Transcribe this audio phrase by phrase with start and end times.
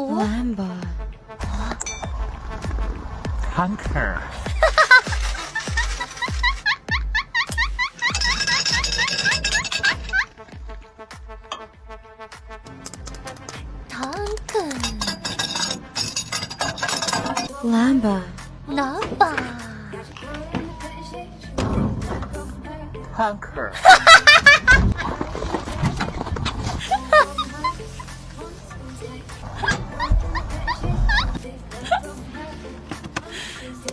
[0.00, 0.66] Lambo.
[3.52, 4.22] Hunker.
[17.62, 18.24] Lamba.
[18.68, 19.36] Lamba.
[23.12, 23.72] Hunker.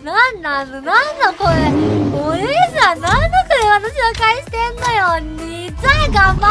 [0.08, 1.52] なんなのなんの声
[2.18, 2.48] お姉
[2.80, 6.48] さんなんの声私は返してんのよ你在干嘛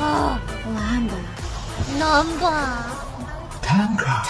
[0.00, 1.16] あ Lambo.
[1.98, 2.46] ナンバ
[3.60, 4.22] Tanker.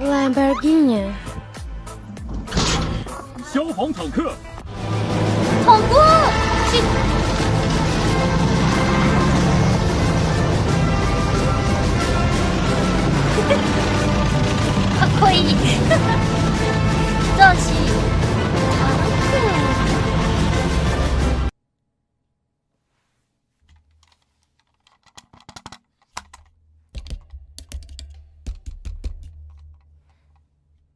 [0.00, 1.12] Lamborghini.
[3.52, 6.39] 消防坦克，ー飛
[17.54, 18.10] し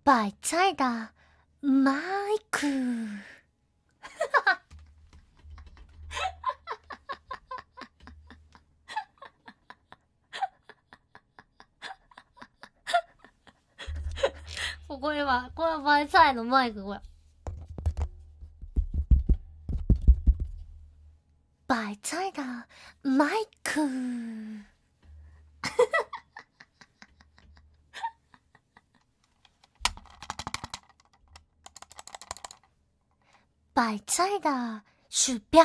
[0.05, 1.97] バイツァイダーマイ
[2.51, 2.94] ク。
[14.99, 17.01] これは、これはバイサイのマイク、これ。
[21.67, 22.43] バイサイ的
[23.03, 23.81] マイク。
[33.75, 35.65] 摆菜的鼠标。